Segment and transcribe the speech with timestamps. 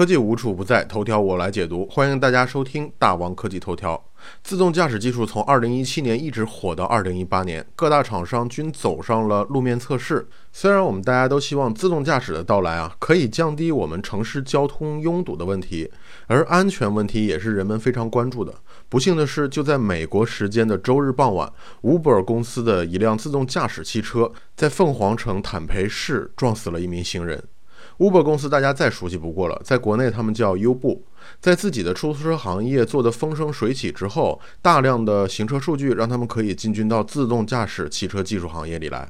[0.00, 4.02] 科技无处不在，头条我来解读，欢迎大家收听大王科技头条。
[4.42, 10.26] 自动驾驶技术从2017年一直火到2018年，各大厂商均走上了路面测试。
[10.52, 15.90] 虽然我们大家都希望自动驾驶的到来啊，可以降低我们城市交通拥堵的问题，
[16.28, 18.54] 而安全问题也是人们非常关注的。
[18.88, 27.44] 不幸的是，就在美国时间的周日傍晚，Uber 公司的一辆自动驾驶汽车在凤凰城坦培市撞死了一名行人。
[28.00, 31.04] Uber 公司大家再熟悉不过了，在国内他们叫优步，
[31.38, 39.06] 在自己的出租车行业做得风生水起之后，大量的行车数据让他们可以进军到自动驾驶汽车技术行业里来。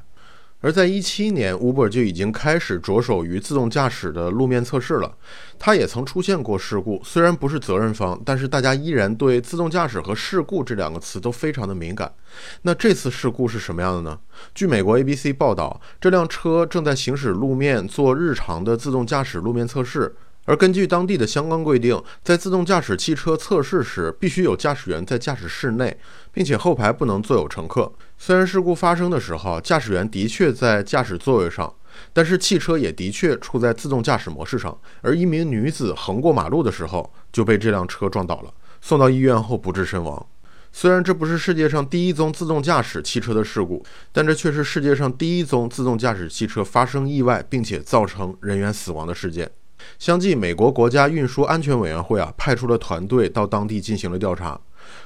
[0.61, 5.11] 而在一七年，Uber 就已经开始着手于自动驾驶的路面测试了。
[5.59, 12.13] 它也曾出现过事故，虽然不是责任方，但是大家依然对自动驾驶和事故这两个词都非常的敏感。
[12.61, 14.19] 那这次事故是什么样的呢？
[14.53, 20.15] 据美国 ABC 报道，这辆车正在行驶路面做日常的自动驾驶路面测试。
[20.45, 25.95] 而根据当地的相关规定，在自动驾驶汽车测试时，必须有驾驶员在驾驶室内，
[26.33, 27.91] 并且后排不能坐有乘客。
[28.17, 31.71] 虽然事故发生的时候，驾驶员的确在驾驶座位上，
[32.11, 34.75] 但是汽车也的确处在自动驾驶模式上。
[35.01, 40.25] 而一名女子横过马路的时候，就被这辆车撞倒了，送到医院后不治身亡。
[40.73, 49.51] 虽然这不是世界上第一宗自动驾驶汽车的事故，但这却是世界上第一宗自动驾驶汽车发生意外并且造成人员死亡的事件。
[49.99, 54.59] 相继，美国国家运输安全委员会啊派出了团队到当地进行了调查。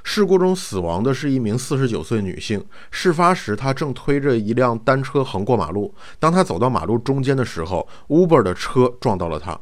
[0.04, 2.64] 事故中死亡的是一名四十九岁女性。
[2.92, 5.94] 事发时，她正推着一辆单车横过马路。
[6.17, 9.59] 当她走到马路中间的时候，Uber 的车撞到了她。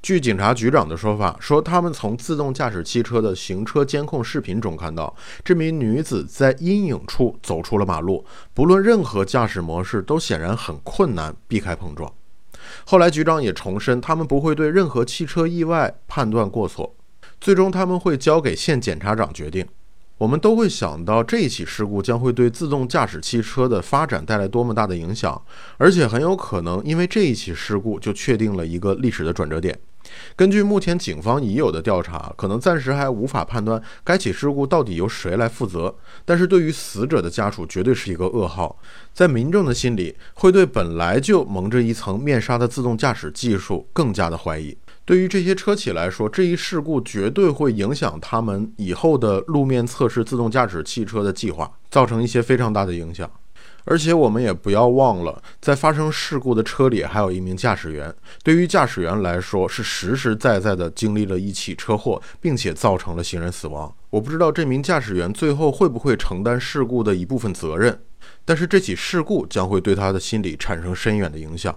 [0.00, 8.24] 据警察局长的说法，说他们从自动驾驶汽车的行车监控视频中看到，这名女子在阴影处走出了马路。
[8.52, 12.12] 不论任何驾驶模式，都显然很困难避开碰撞。
[12.84, 16.94] 后来，局长也重申，他们不会对任何汽车意外判断过错，
[17.40, 19.66] 最终他们会交给县检察长决定。
[20.22, 25.42] 我们都会想到这一起事故将会对自动驾驶汽车的发展带来多么大的影响，
[25.78, 29.76] 而且很有可能因为这一起事故就确定了一个历史的转折点。
[30.36, 35.92] 根据目前警方已有的调查，可能暂时还无法判断该起事故到底由谁来负责。
[36.24, 38.78] 但是对于死者的家属，绝对是一个噩耗。
[39.12, 44.78] 在民众的心里，会对本来就蒙着一层面纱的自动驾驶技术更加的怀疑。
[45.04, 53.30] 对于这些车企来说，这一事故绝对会影响他们以后的路面测试自动驾驶汽车的计划，造成一些非常大的影响。
[53.84, 58.14] 而且我们也不要忘了，在发生事故的车里还有一名驾驶员。
[58.44, 63.92] 对于驾驶员来说，是实实在在的经历了一起车祸，并且造成了行人死亡。
[64.10, 68.00] 我不知道这名驾驶员最后会不会承担事故的一部分责任，
[68.44, 71.76] 但是这起事故将会对他的心理产生深远的影响。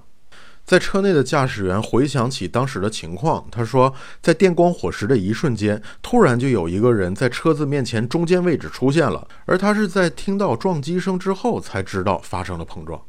[0.65, 12.99] 在车内的驾驶员回想起当时的情况，他说，在电光火石的一瞬间，突然就有一个人在车子面前中间位置出现了，而他是在听到撞击声之后才知道发生了碰撞。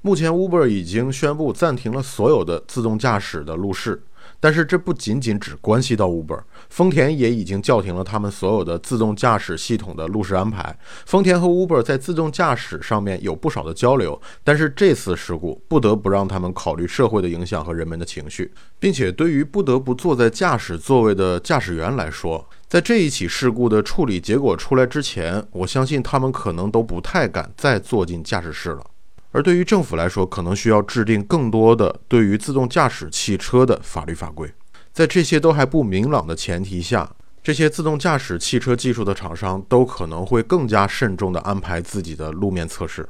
[0.00, 4.02] 目前，Uber 已经宣布暂停了所有的自动驾驶的路试。
[4.42, 10.76] 但是这不仅仅只关系到 Uber，丰田也已经叫停了他们所有的自动驾驶系统的路试安排。
[11.06, 28.84] 丰田和 Uber 在自动驾驶上面有不少的交流，但是这次事故不得不让他们考虑社会的影响和人们的情绪，并且对于不得不坐在驾驶座位的驾驶员来说，在这一起事故的处理结果出来之前，我相信他们可能都不太敢再坐进驾驶室了。
[29.32, 34.52] 而对于政府来说，可能需要制定更多的对于自动驾驶汽车的法律法规。
[34.92, 37.10] 在这些都还不明朗的前提下，
[37.42, 43.08] 这些自动驾驶汽车技术的厂商都可能会更加慎重地安排自己的路面测试。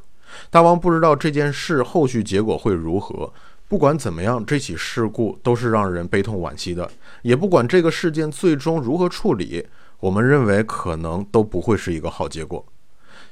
[0.49, 3.33] 大王不知道这件事后续结果会如何。
[3.69, 6.89] 不管怎么样，这起事故都是让人悲痛惋惜的。
[7.23, 9.67] 也不管这个事件最终如何处理，
[9.99, 12.65] 我们认为可能都不会是一个好结果。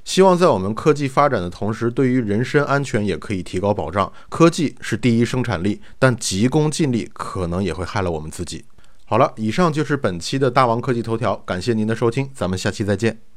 [0.05, 4.13] 希望在我们科技发展的同时，对于人身安全也可以提高保障。
[4.29, 8.65] 科技是第一生产力，但急功近利可能也会害了我们自己。
[9.05, 13.30] 好了，以上就是本期的大王科技头条，感谢您的收听，咱们下期再见。